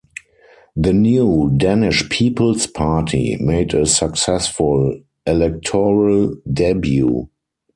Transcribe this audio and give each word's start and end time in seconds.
The 0.75 0.93
new 0.93 1.53
Danish 1.55 2.09
People's 2.09 2.65
Party 2.65 3.37
made 3.39 3.75
a 3.75 3.85
successful 3.85 4.99
electoral 5.27 6.37
debut. 6.51 7.29